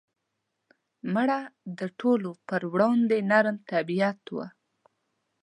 [1.13, 1.39] مړه
[1.79, 4.47] د ټولو پر وړاندې نرم طبیعت وه